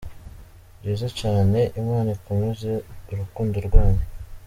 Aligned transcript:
Byiza 0.79 1.07
cyane 1.19 1.59
Imana 1.81 2.09
ikomeze 2.17 2.71
urukundo 3.11 3.57
rwanyu. 3.67 4.03